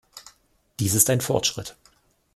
Dies 0.79 0.95
ist 0.95 1.11
ein 1.11 1.21
Fortschritt. 1.21 1.75